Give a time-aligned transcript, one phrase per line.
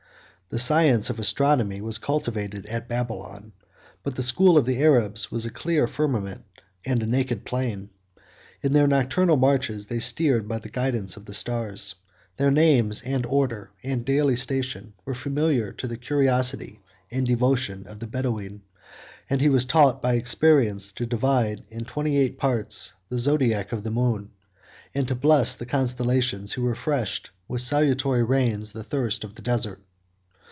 [0.49, 3.53] The science of astronomy was cultivated at Babylon;
[4.03, 6.43] but the school of the Arabs was a clear firmament
[6.85, 7.89] and a naked plain.
[8.61, 11.95] In their nocturnal marches, they steered by the guidance of the stars:
[12.35, 17.99] their names, and order, and daily station, were familiar to the curiosity and devotion of
[17.99, 18.59] the Bedoween;
[19.29, 23.83] and he was taught by experience to divide, in twenty eight parts, the zodiac of
[23.83, 24.31] the moon,
[24.93, 29.81] and to bless the constellations who refreshed, with salutary rains, the thirst of the desert.